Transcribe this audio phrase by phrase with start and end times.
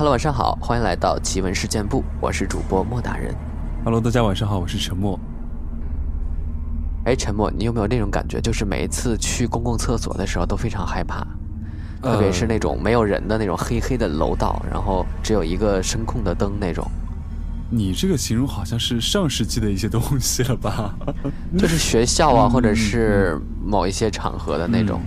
[0.00, 3.34] Hello，晚上好，欢迎来到奇闻事件部，我是主播莫大人。
[3.84, 5.20] Hello，大家晚上好，我是陈默。
[7.04, 11.22] 哎，陈默，你有没有那种感觉，就是每一次去公共厕所的时候都非常害怕，
[12.00, 16.82] 特别是那种没有人的那种黑黑的楼道，然后只有一个声控的灯那种。
[17.68, 20.94] 你这个形容好像是上世纪的一些东西了吧？
[21.58, 24.98] 就是学校啊，嗯或者是某一些场合的那种。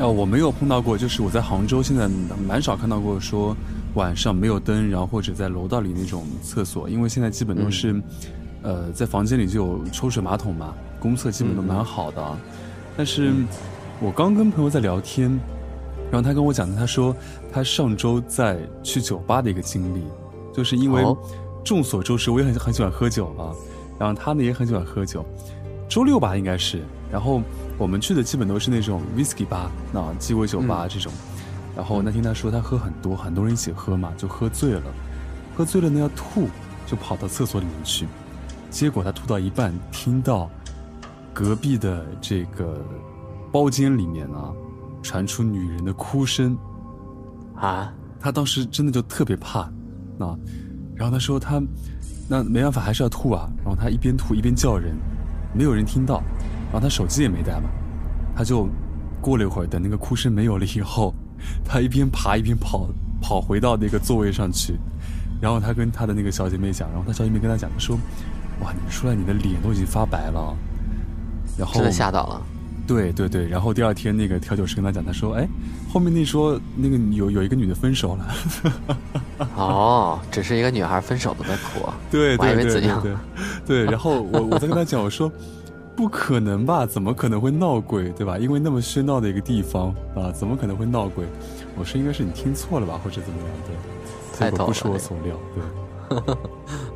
[0.00, 2.08] 啊，我没有碰到过，就是我在杭州现在
[2.44, 3.56] 蛮少看到过说
[3.96, 8.02] 晚上没有灯，然后或者在楼道里那种厕所，因为现在基本都是，嗯
[8.62, 12.22] 呃，在房间里就有抽水马桶嘛，公厕基本都蛮好的。
[12.22, 12.38] 啊。
[12.96, 13.32] 但是，
[14.00, 15.30] 我刚跟朋友在聊天，
[16.10, 17.14] 然后他跟我讲的，他说
[17.52, 20.02] 他上周在去酒吧的一个经历，
[20.54, 21.16] 就是因为哦
[21.64, 23.52] 众所周知，我也很很喜欢喝酒啊，
[23.98, 25.24] 然后他呢也很喜欢喝酒，
[25.88, 27.40] 周六吧应该是，然后
[27.78, 31.12] 我们去的基本都是那种 whisky 吧，那鸡尾酒吧这种，
[31.76, 34.82] 然后那天他说他喝很多，很多人一起喝嘛，就喝醉了，
[35.54, 36.48] 喝醉了呢要吐，
[36.86, 38.06] 就跑到厕所里面去，
[38.70, 40.50] 结果他吐到一半，听到
[41.34, 42.82] 隔壁的这个
[43.52, 44.50] 包间里面啊
[45.02, 46.56] 传出女人的哭声，
[47.54, 49.60] 啊，他当时真的就特别怕，
[50.18, 50.34] 啊，
[50.94, 51.62] 然后他说他
[52.26, 54.96] 那没办法还是要吐啊，然后他一边吐一边叫人，
[55.52, 56.22] 没有人听到，
[56.72, 57.68] 然后他手机也没带嘛，
[58.34, 58.66] 他就
[59.20, 61.14] 过了一会儿，等那个哭声没有了以后，
[61.64, 62.88] 他一边爬一边跑
[63.20, 64.74] 跑回到那个座位上去，
[65.40, 67.96] 然后他跟他的那个小姐妹讲，然后他小姐妹跟他讲，他说，
[68.60, 70.56] 哇，你出来你的脸都已经发白了，
[71.58, 72.42] 然后真的吓到了。
[72.86, 75.48] 对对对，然后第二天那个调酒师跟他讲，他说：“哎，
[75.92, 78.26] 后面那说那个有有一个女的分手了。
[79.56, 81.90] 哦，只是一个女孩分手了的苦。
[82.12, 83.16] 对”对对对对，
[83.66, 83.84] 对。
[83.86, 85.28] 然后我我在跟他讲，我说
[85.96, 86.84] ：“不可能吧？
[86.84, 88.10] 怎么可能会闹鬼？
[88.10, 88.36] 对吧？
[88.36, 91.24] 因为那么喧闹的一个地方啊，怎么可能会闹鬼？”
[91.78, 95.36] 我说：“应该是你听错了吧，或者怎么样？”对，太逗了不出我所料。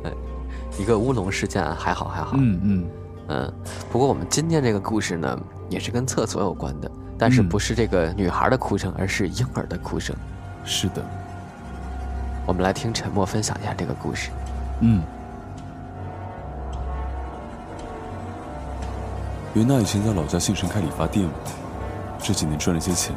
[0.03, 0.13] 对，
[0.79, 2.33] 一个乌龙事件，还好还好。
[2.37, 2.85] 嗯嗯，
[3.29, 3.53] 嗯，
[3.91, 10.15] 不过我们今天这个故事呢，也是跟厕所有关的，但是嗯不是这个女孩的哭声，而是婴儿的哭声。
[10.63, 11.03] 是的，
[12.45, 14.29] 我们来听沉默分享一下这个故事。
[14.81, 15.01] 嗯。
[19.53, 21.27] 袁娜以前在老家县城开理发店，
[22.23, 23.13] 这几年赚了些钱，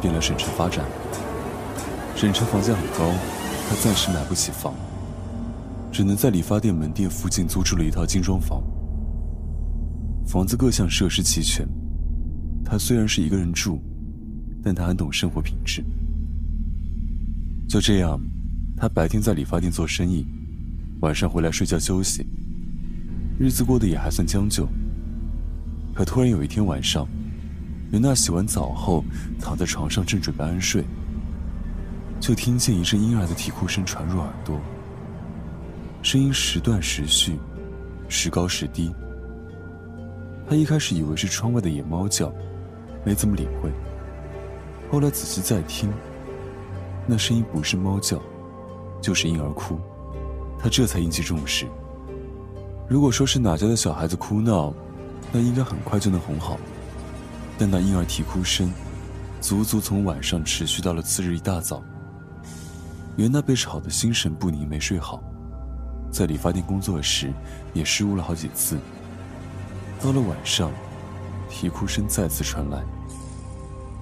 [0.00, 0.82] 便来省城发展。
[2.16, 3.12] 省城房价很高，
[3.68, 4.72] 她暂时买不起房，
[5.92, 8.62] 只能在理发店门店附近租住了一套精装房。
[10.26, 11.68] 房子各项设施齐全，
[12.64, 13.78] 她虽然是一个人住，
[14.62, 15.84] 但她很懂生活品质。
[17.68, 18.18] 就这样，
[18.74, 20.26] 她白天在理发店做生意，
[21.00, 22.26] 晚上回来睡觉休息，
[23.38, 24.66] 日子过得也还算将就。
[25.98, 27.08] 可突然有一天晚上，
[27.90, 29.04] 袁娜洗完澡后
[29.40, 30.84] 躺在床上正准备安睡，
[32.20, 34.60] 就听见一阵婴儿的啼哭声传入耳朵，
[36.00, 37.36] 声音时断时续，
[38.08, 38.94] 时高时低。
[40.48, 42.32] 她一开始以为是窗外的野猫叫，
[43.04, 43.68] 没怎么理会。
[44.92, 45.92] 后来仔细再听，
[47.08, 48.22] 那声音不是猫叫，
[49.00, 49.76] 就是婴儿哭。
[50.60, 51.66] 她这才引起重视。
[52.88, 54.72] 如果说是哪家的小孩子哭闹，
[55.32, 56.58] 那应该很快就能哄好，
[57.58, 58.72] 但那婴儿啼哭声，
[59.40, 61.82] 足足从晚上持续到了次日一大早。
[63.16, 65.22] 袁娜被吵得心神不宁，没睡好，
[66.10, 67.32] 在理发店工作时
[67.74, 68.78] 也失误了好几次。
[70.00, 70.70] 到了晚上，
[71.50, 72.82] 啼哭声再次传来。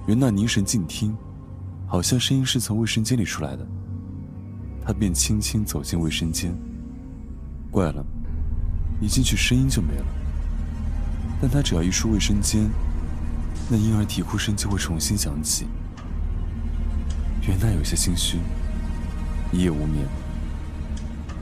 [0.05, 1.17] 袁娜凝神静听，
[1.87, 3.67] 好像声音是从卫生间里出来的。
[4.85, 6.55] 她便轻轻走进卫生间。
[7.69, 8.05] 怪了，
[9.01, 10.05] 一进去声音就没了。
[11.41, 12.69] 但他只要一出卫生间，
[13.69, 15.67] 那婴儿啼哭声就会重新响起。
[17.47, 18.37] 袁娜有些心虚，
[19.51, 20.05] 一夜无眠。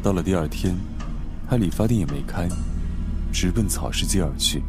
[0.04, 0.76] 到了第二天，
[1.50, 2.48] 他理发店也没开，
[3.32, 4.62] 直奔草市街而去。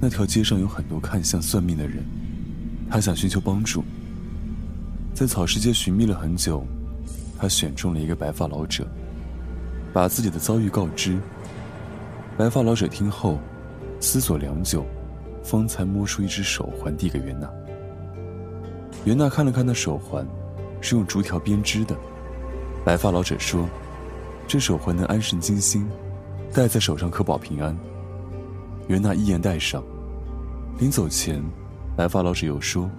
[0.00, 2.04] 那条街上有很多看相算命的人，
[2.90, 3.84] 他想寻求帮助。
[5.14, 6.66] 在草市街寻觅了很久，
[7.38, 8.86] 他选中了一个白发老者，
[9.92, 11.18] 把自己的遭遇告知。
[12.36, 13.38] 白发老者听后，
[14.04, 14.84] 思索良久，
[15.42, 17.50] 方才摸出一只手环递给袁娜。
[19.06, 20.26] 袁娜看了看那手环，
[20.82, 21.96] 是用竹条编织的。
[22.84, 23.66] 白发老者说
[24.46, 25.88] ：“这手环能安神静心，
[26.52, 27.74] 戴在手上可保平安。”
[28.88, 29.82] 袁娜一言带上。
[30.78, 31.42] 临走前，
[31.96, 32.90] 白发老者又说：“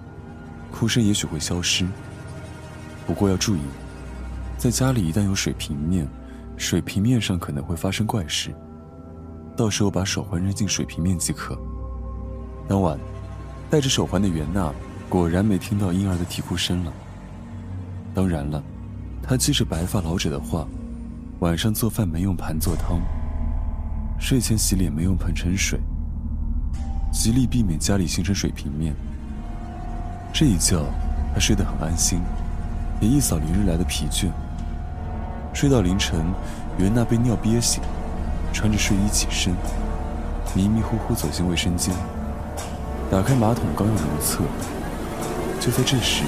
[0.74, 1.86] 哭声也许会消失，
[3.06, 3.62] 不过要注意，
[4.58, 6.08] 在家里一旦有水平面，
[6.58, 8.51] 水平面上可能会发生怪事。
[9.56, 11.57] 到时候把手环扔进水平面即可。”
[12.68, 13.00] 当晚，
[13.69, 14.74] 戴着手环的袁娜
[15.07, 16.92] 果然没听到婴儿的啼哭声了。
[18.13, 18.63] 当然了，
[19.22, 20.66] 她记着白发老者的话：
[21.40, 23.00] 晚上做饭没用盘做汤，
[24.19, 25.80] 睡前洗脸没用盆盛水，
[27.12, 28.96] 极力避免家里形成水平面。
[30.34, 30.84] 这一觉，
[31.34, 32.19] 她睡得很安心，
[33.00, 34.30] 也一扫连日来的疲倦。
[35.54, 36.25] 睡到凌晨，
[36.78, 37.81] 袁娜被尿憋醒，
[38.56, 39.54] 穿着睡衣起身，
[40.56, 41.94] 迷迷糊糊走进卫生间，
[43.12, 44.46] 打开马桶刚要如厕，
[45.60, 46.24] 就在这时。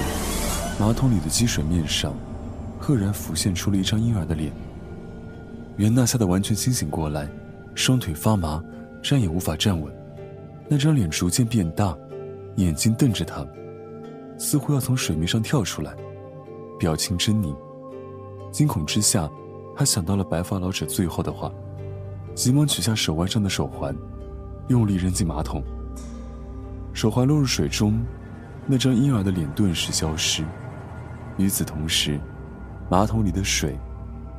[0.77, 2.13] 马桶里的积水面上，
[2.77, 4.51] 赫然浮现出了一张婴儿的脸。
[5.77, 7.29] 袁娜吓得完全清醒过来，
[7.75, 8.61] 双腿发麻，
[9.01, 9.91] 站也无法站稳。
[10.67, 11.97] 那张脸逐渐变大，
[12.57, 13.47] 眼睛瞪着她，
[14.37, 15.95] 似乎要从水面上跳出来，
[16.77, 17.55] 表情狰狞。
[18.51, 19.29] 惊恐之下，
[19.77, 21.49] 她想到了白发老者最后的话，
[22.37, 23.95] 急忙取下手腕上的手环，
[24.67, 25.63] 用力扔进马桶。
[26.93, 27.99] 手环落入水中，
[28.67, 30.45] 那张婴儿的脸顿时消失。
[31.37, 32.19] 与此同时，
[32.91, 33.75] 马桶里的水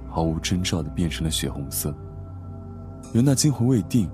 [0.09, 1.93] 毫无征兆地变成了血红色。
[3.15, 4.09] 尤娜惊魂未定，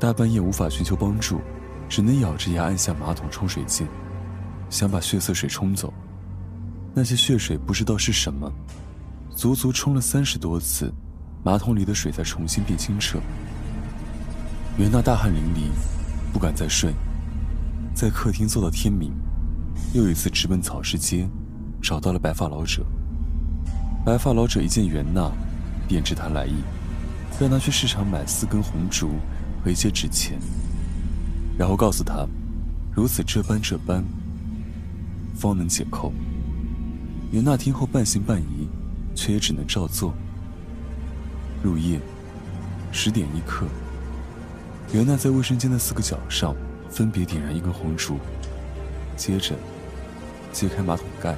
[0.00, 1.38] 大半夜无法寻求帮助，
[1.90, 3.86] 只能咬着牙按下马桶冲水键，
[4.70, 5.92] 想把血色水冲走。
[6.94, 8.50] 那些血水不知道是什么，
[9.36, 10.90] 足足冲了三十多次，
[11.44, 13.18] 马桶里的水在重新变清澈。
[14.78, 15.70] 袁娜大汗淋漓，
[16.32, 16.94] 不敢再睡，
[17.94, 19.12] 在客厅坐到天明，
[19.92, 21.28] 又一次直奔草市街。
[21.82, 22.86] 找到了白发老者。
[24.06, 25.32] 白发老者一见袁娜，
[25.88, 26.54] 便知他来意，
[27.40, 29.10] 让他去市场买四根红烛
[29.64, 30.38] 和一些纸钱，
[31.58, 32.24] 然后告诉他，
[32.94, 34.04] 如此这般这般，
[35.34, 36.12] 方能解扣。
[37.32, 38.68] 袁娜听后半信半疑，
[39.12, 40.14] 却也只能照做。
[41.62, 42.00] 入夜，
[42.90, 43.66] 十点一刻，
[44.92, 46.56] 袁娜在卫生间的四个角上
[46.90, 48.18] 分别点燃一根红烛，
[49.16, 49.54] 接着
[50.52, 51.36] 揭开马桶盖。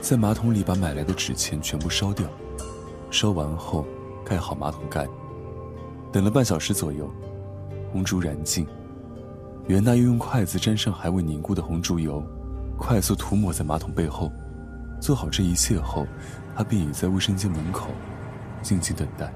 [0.00, 2.26] 在马桶里把买来的纸钱全部烧掉，
[3.10, 3.86] 烧完后
[4.24, 5.06] 盖好马桶盖。
[6.10, 7.10] 等了半小时左右，
[7.92, 8.66] 红烛燃尽，
[9.66, 12.24] 袁娜又用筷子沾上还未凝固的红烛油，
[12.78, 14.32] 快速涂抹在马桶背后。
[15.02, 16.06] 做好这一切后，
[16.56, 17.90] 她便倚在卫生间门口，
[18.62, 19.32] 静静等待。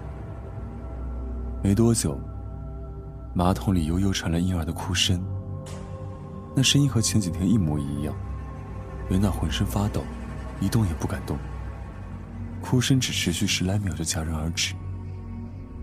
[1.62, 2.20] 没多久，
[3.34, 5.22] 马桶里悠悠传来婴儿的哭声，
[6.56, 8.14] 那声音和前几天一模一样。
[9.08, 10.02] 袁娜浑身发抖。
[10.62, 11.38] 一动也不敢动，
[12.60, 14.74] 哭声只持续十来秒就戛然而止。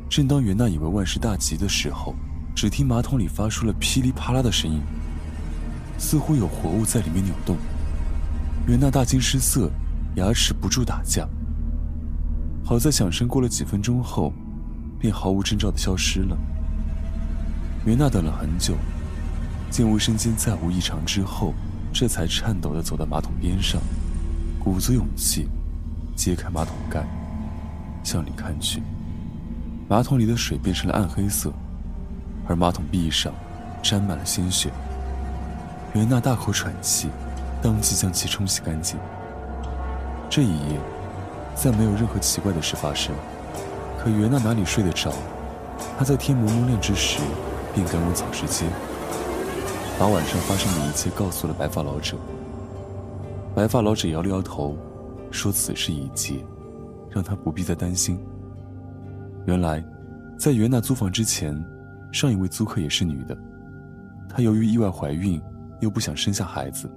[0.08, 2.14] 正当袁娜以为万事大吉的时候，
[2.56, 4.80] 只听马桶里发出了噼里啪啦的声音，
[5.98, 7.58] 似乎有活物在里面扭动。
[8.68, 9.68] 袁娜大惊失色，
[10.14, 11.28] 牙齿不住打架。
[12.68, 14.34] 好在响声过了几分钟后，
[15.00, 16.38] 便毫无征兆的消失了。
[17.86, 18.76] 袁娜等了很久，
[19.72, 21.54] 见卫生间再无异常之后，
[21.94, 23.82] 这才颤抖的走到马桶边上。
[24.60, 25.48] 鼓足勇气，
[26.14, 27.08] 揭开马桶盖，
[28.04, 28.84] 向里看去。
[29.88, 31.54] 马桶里的水变成了暗黑色，
[32.50, 33.32] 而马桶壁上
[33.82, 34.70] 沾满了鲜血。
[35.94, 37.08] 袁娜大口喘气，
[37.62, 39.00] 当即将其冲洗干净。
[40.30, 40.82] 这一夜，
[41.58, 43.16] 再没有任何奇怪的事发生。
[43.98, 45.12] 可袁娜哪里睡得着？
[45.98, 47.20] 她在天蒙蒙亮之时，
[47.74, 48.66] 便赶往草市街，
[50.00, 52.16] 把晚上发生的一切告诉了白发老者。
[53.56, 54.78] 白发老者摇了摇头，
[55.32, 56.46] 说：“此事已结，
[57.10, 58.20] 让他不必再担心。”
[59.48, 59.84] 原来，
[60.38, 61.60] 在袁娜租房之前，
[62.12, 63.36] 上一位租客也是女的。
[64.30, 65.42] 她由于意外怀孕，
[65.80, 66.88] 又不想生下孩子，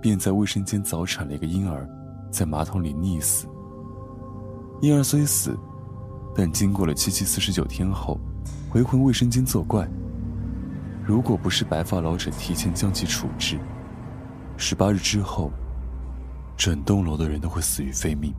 [0.00, 1.88] 便在卫生间早产了一个婴儿，
[2.30, 3.48] 在马桶里溺死。
[4.80, 5.56] 婴儿虽死，
[6.34, 8.18] 但经过了七七四十九天后，
[8.70, 9.88] 回魂卫生间作怪。
[11.04, 13.58] 如果不是白发老者提前将其处置，
[14.56, 15.50] 十八日之后。
[16.56, 18.34] 整栋楼的人都会死于非命。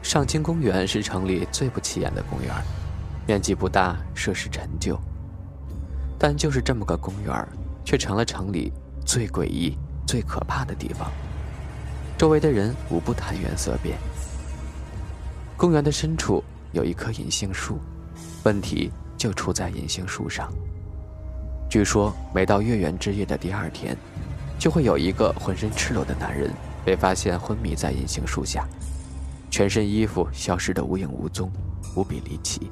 [0.00, 2.54] 上清公园是城里最不起眼的公园，
[3.26, 4.96] 面积不大，设施陈旧，
[6.16, 7.48] 但就是这么个公园，
[7.84, 8.72] 却成了城里
[9.04, 9.76] 最诡异、
[10.06, 11.10] 最可怕的地方。
[12.18, 13.98] 周围的人无不谈猿色变。
[15.54, 16.42] 公园的深处
[16.72, 17.78] 有一棵银杏树，
[18.44, 20.50] 问题就出在银杏树上。
[21.68, 23.94] 据说，每到月圆之夜的第二天，
[24.58, 26.50] 就会有一个浑身赤裸的男人
[26.86, 28.66] 被发现昏迷在银杏树下，
[29.50, 31.52] 全身衣服消失得无影无踪，
[31.94, 32.70] 无比离奇。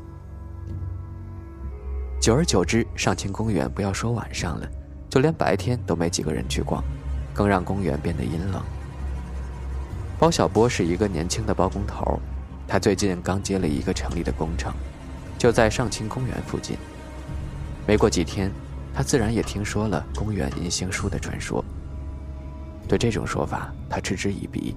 [2.19, 4.67] 久而久之，上清公园不要说晚上了，
[5.11, 6.83] 就连白天都没几个人去逛，
[7.35, 8.63] 更让公园变得阴冷。
[10.25, 12.19] 包小波是一个年轻的包工头，
[12.67, 14.73] 他最近刚接了一个城里的工程，
[15.37, 16.79] 就在上清公园附近。
[17.87, 18.51] 没过几天。
[18.95, 21.63] 他自然也听说了公园银杏树的传说，
[22.89, 24.75] 对这种说法，他嗤之以鼻，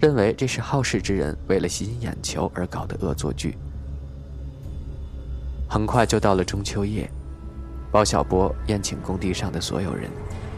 [0.00, 3.56] 认为这是好事之人为了吸引眼球而搞的恶作剧。
[5.68, 7.08] 很快就到了中秋夜，
[7.92, 10.10] 包小波宴请工地上的所有人，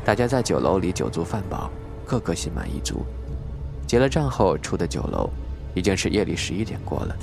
[0.02, 1.70] 大家在酒楼里酒足饭饱，
[2.06, 3.04] 个个心满意足。
[3.88, 5.30] 结了账后出的酒楼，
[5.74, 7.16] 已经是夜里十一点过了。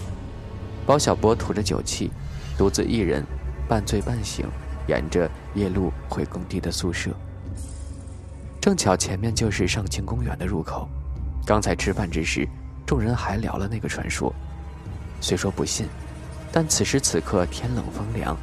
[0.84, 2.10] 包小波吐着酒气，
[2.58, 3.24] 独自一人，
[3.70, 4.48] 半醉半醒，
[4.88, 7.12] 沿着夜路回工地的宿舍。
[8.60, 10.90] 正巧前面就是上清公园的入口。
[11.46, 12.48] 刚才吃饭之时，
[12.84, 14.34] 众人还聊了那个传说。
[15.22, 15.86] 虽说不信，
[16.52, 18.36] 但此时此刻天冷风凉，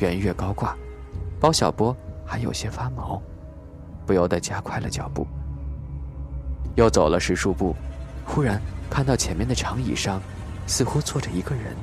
[0.00, 0.76] 圆月高挂，
[1.38, 3.22] 包小波还有些发毛，
[4.04, 5.24] 不由得加快了脚步。
[6.78, 7.74] 又走了十数步，
[8.24, 10.22] 忽然看到前面的长椅上，
[10.64, 11.74] 似乎坐着一个人，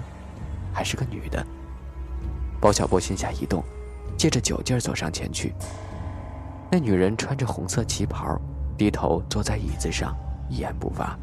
[0.73, 1.45] 还是个女的。
[2.61, 3.61] 包小波心下一动，
[4.17, 5.53] 借着酒劲儿走上前去。
[6.71, 8.39] 那女人穿着红色旗袍，
[8.77, 10.15] 低头坐在椅子上，
[10.47, 11.13] 一言不发。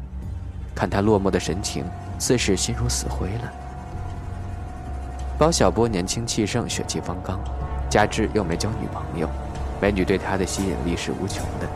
[0.75, 1.83] 看她落寞的神情，
[2.19, 3.53] 似是心如死灰了。
[5.35, 7.39] 包小波年轻气盛，血气方刚，
[7.89, 9.27] 加之又没交女朋友，
[9.81, 11.67] 美女对他的吸引力是无穷的。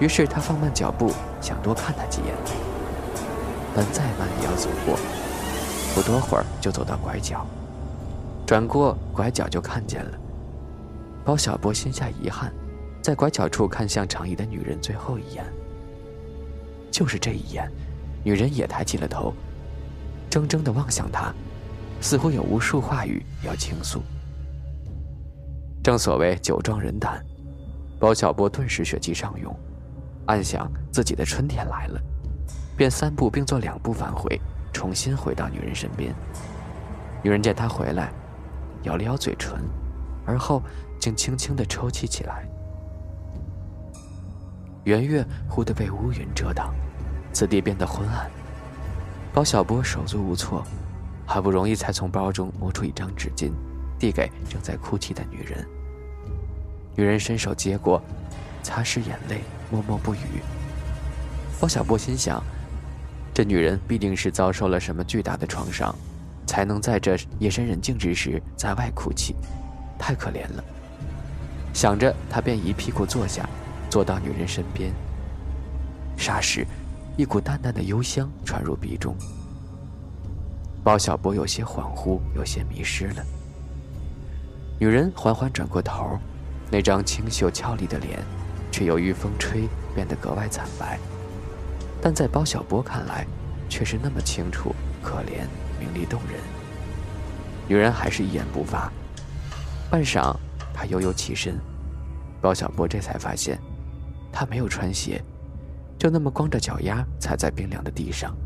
[0.00, 2.34] 于是他放慢脚步，想多看她几眼，
[3.74, 4.98] 但再慢也要走过。
[5.94, 7.46] 不多会儿就走到拐角，
[8.46, 10.18] 转过拐角就看见了。
[11.24, 12.52] 包小波心下遗憾。
[13.02, 15.42] 在拐角处看向长椅的女人最后一眼，
[16.90, 17.66] 就是这一眼，
[18.22, 19.32] 女人也抬起了头，
[20.28, 21.32] 怔怔的望向他，
[22.02, 24.02] 似乎有无数话语要倾诉。
[25.82, 27.24] 正所谓酒壮人胆，
[27.98, 29.50] 包小波顿时血气上涌，
[30.26, 32.00] 暗想自己的春天来了，
[32.76, 34.40] 便三步并作两步返回，
[34.72, 36.14] 重新回到女人身边。
[37.22, 38.12] 女人见他回来，
[38.84, 39.60] 咬了咬嘴唇，
[40.24, 40.62] 而后
[40.98, 42.48] 竟轻轻的抽泣起来。
[44.84, 46.74] 圆月忽地被乌云遮挡，
[47.32, 48.30] 此地变得昏暗。
[49.32, 50.64] 包小波手足无措，
[51.26, 53.52] 好不容易才从包中摸出一张纸巾，
[53.98, 55.66] 递给正在哭泣的女人。
[56.96, 58.02] 女人伸手接过，
[58.62, 60.42] 擦拭眼泪，默默不语。
[61.60, 62.42] 包小波心想，
[63.32, 65.94] 这女人必定是遭受了什么巨大的创伤，
[66.46, 69.34] 才能在这夜深人静之时在外哭泣，
[69.98, 70.64] 太可怜了。
[71.72, 73.48] 想着，他便一屁股坐下。
[73.90, 74.92] 坐到女人身边，
[76.16, 76.64] 霎时，
[77.16, 79.16] 一股淡淡的幽香传入鼻中。
[80.84, 83.26] 包小波有些恍惚，有些迷失了。
[84.78, 86.16] 女人缓缓转过头，
[86.70, 88.20] 那张清秀俏丽的脸，
[88.70, 90.98] 却由于风吹变得格外惨白，
[92.00, 93.26] 但在包小波看来，
[93.68, 95.46] 却是那么清楚、可怜、
[95.78, 96.40] 明丽动人。
[97.68, 98.90] 女人还是一言不发，
[99.90, 100.36] 半晌，
[100.74, 101.58] 她悠悠起身，
[102.40, 103.60] 包小波这才发现。
[104.32, 105.22] 她没有穿鞋，
[105.98, 108.36] 就那么光着脚丫踩在冰凉的地上。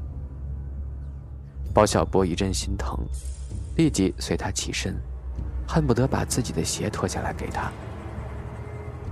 [1.73, 2.99] 包小波一阵心疼，
[3.77, 4.97] 立即随他起身，
[5.67, 7.71] 恨不得把自己的鞋脱下来给他。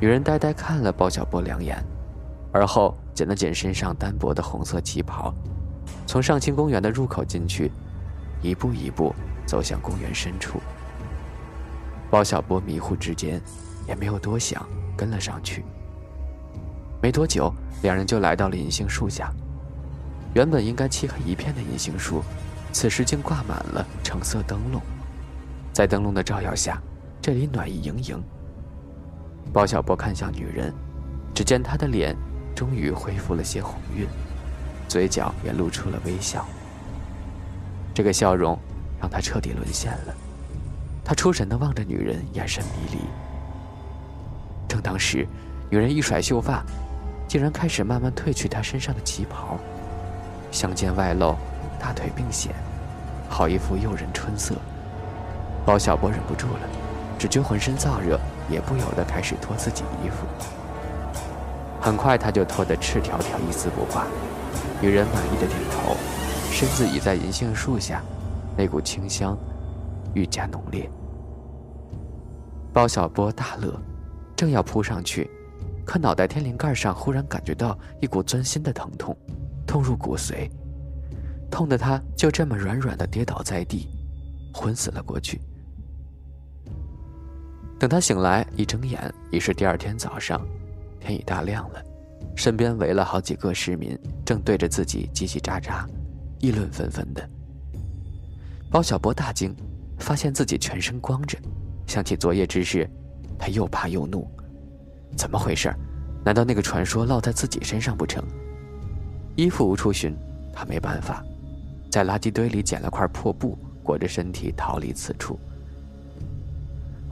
[0.02, 1.80] 女人呆呆看了包小波两眼，
[2.50, 5.32] 而后捡了捡身上单薄的红色旗袍，
[6.08, 7.70] 从上清公园的入口进去，
[8.40, 9.14] 一步一步
[9.46, 10.58] 走向公园深处。
[12.10, 13.40] 包小波迷糊之间，
[13.86, 15.64] 也没有多想，跟了上去。
[17.00, 19.32] 没多久，两人就来到了银杏树下。
[20.34, 22.24] 原本应该漆黑一片的银杏树，
[22.72, 24.82] 此时竟挂满了橙色灯笼。
[25.72, 26.82] 在灯笼的照耀下，
[27.20, 28.20] 这里暖意盈盈。
[29.50, 30.74] 包小波看向女人，
[31.34, 32.14] 只见她的脸
[32.54, 34.06] 终于恢复了些红晕，
[34.88, 36.46] 嘴角也露出了微笑。
[37.94, 38.58] 这个笑容
[39.00, 40.14] 让他彻底沦陷了。
[41.04, 42.98] 他出神地望着女人，眼神迷离。
[44.68, 45.26] 正当时，
[45.70, 46.62] 女人一甩秀发。
[47.28, 49.56] 竟然开始慢慢褪去她身上的旗袍，
[50.50, 51.34] 香肩外露，
[51.80, 52.52] 大腿并显，
[53.26, 54.54] 好一副诱人春色。
[55.64, 56.68] 包小波忍不住了，
[57.18, 60.26] 只觉浑身燥热，也不由得开始脱自己衣服。
[61.80, 64.06] 很快他就脱得赤条条，一丝不挂。
[64.80, 65.96] 女人满意的点头，
[66.50, 68.02] 身子倚在银杏树下，
[68.56, 69.36] 那股清香
[70.14, 70.88] 愈加浓烈。
[72.72, 73.74] 包小波大乐，
[74.36, 75.30] 正要扑上去。
[75.84, 79.16] 可脑袋天灵盖上忽然感觉到一股钻心的疼痛，
[79.66, 80.48] 痛入骨髓，
[81.50, 83.88] 痛得他就这么软软的跌倒在地，
[84.54, 85.40] 昏死了过去。
[87.82, 90.40] 等他醒来，一睁眼已是第二天早上，
[91.00, 91.82] 天已大亮了，
[92.36, 95.84] 身边围了好几个市民，正对着自己叽叽喳喳，
[96.38, 97.28] 议论纷纷的。
[98.70, 99.52] 包小波大惊，
[99.98, 101.36] 发现自己全身光着，
[101.88, 102.88] 想起昨夜之事，
[103.36, 104.30] 他又怕又怒。
[105.16, 105.68] 怎么回事？
[106.24, 108.22] 难道那个传说落在自己身上不成？
[109.34, 110.16] 衣服无处寻，
[110.52, 111.20] 他没办法，
[111.90, 115.36] 在垃圾堆里捡了块破布，裹着身体逃离此处。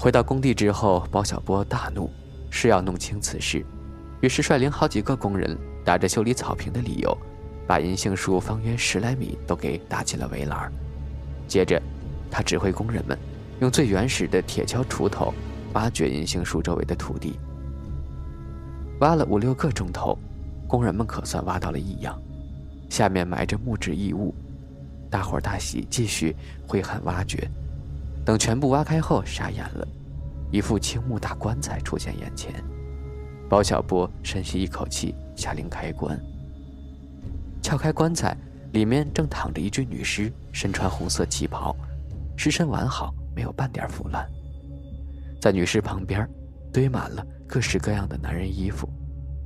[0.00, 2.11] 回到工地之后，包小波大怒，
[2.49, 3.62] 是要弄清此事，
[4.23, 5.54] 于是率领好几个工人，
[5.85, 7.14] 打着修理草坪的理由，
[7.66, 10.73] 把银杏树方圆十来米都给搭起了围栏。
[11.47, 11.78] 接着，
[12.30, 13.19] 他指挥工人们
[13.61, 15.35] 用最原始的铁锹、锄头
[15.75, 17.38] 挖掘银杏树周围的土地。
[19.00, 20.19] 挖了五六个钟头，
[20.66, 22.19] 工人们可算挖到了异样，
[22.88, 24.35] 下面埋着木质异物。
[25.11, 26.35] 大伙大喜，继续
[26.66, 27.47] 挥汗挖掘。
[28.25, 29.87] 等全部挖开后，傻眼了，
[30.50, 32.53] 一副青木大棺材出现眼前。
[33.49, 36.19] 包小波深吸一口气，下令开棺。
[37.61, 38.37] 撬开棺材，
[38.73, 41.75] 里面正躺着一具女尸，身穿红色旗袍，
[42.37, 44.27] 尸身完好，没有半点腐烂。
[45.41, 46.29] 在女尸旁边，
[46.73, 48.89] 堆满了各式各样的男人衣服，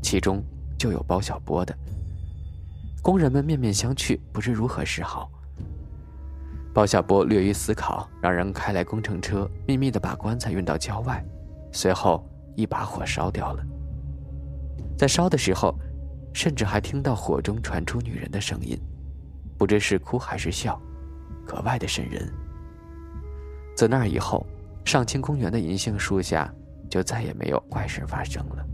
[0.03, 0.45] 其中
[0.77, 1.75] 就有包小波的。
[3.01, 5.31] 工人们面面相觑，不知如何是好。
[6.75, 11.25] 包小波略一思考，让人开来工程车，秘密地把棺材运到郊外，
[11.71, 13.65] 随后一把火烧掉了。
[14.99, 15.73] 在烧的时候，
[16.33, 18.77] 甚至还听到火中传出女人的声音，
[19.57, 20.77] 不知是哭还是笑，
[21.47, 22.29] 格外的瘆人。
[23.77, 24.45] 自那以后，
[24.85, 26.53] 上清公园的银杏树下
[26.91, 28.67] 就再也没有怪事发生了。